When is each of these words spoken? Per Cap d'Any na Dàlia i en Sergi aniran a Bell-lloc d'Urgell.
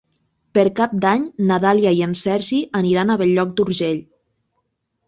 Per 0.57 0.63
Cap 0.79 0.95
d'Any 1.03 1.27
na 1.51 1.59
Dàlia 1.67 1.91
i 1.99 2.01
en 2.09 2.17
Sergi 2.25 2.63
aniran 2.83 3.13
a 3.17 3.21
Bell-lloc 3.25 3.57
d'Urgell. 3.61 4.07